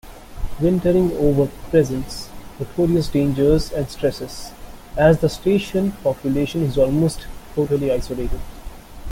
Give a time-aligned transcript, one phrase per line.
[0.59, 2.27] Wintering-over presents
[2.59, 4.49] notorious dangers and stresses,
[4.97, 8.39] as the station population is almost totally isolated.